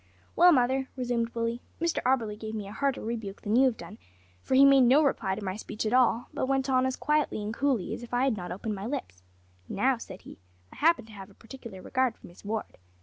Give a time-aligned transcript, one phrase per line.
[0.35, 3.99] "Well, mother," resumed Willie, "Mr Auberly gave me a harder rebuke than you have done,
[4.41, 7.39] for he made no reply to my speech at all, but went on as quietly
[7.43, 9.21] and coolly as if I had not opened my lips.
[9.69, 10.39] `Now,' said he,
[10.73, 12.79] `I happen to have a particular regard for Miss Ward.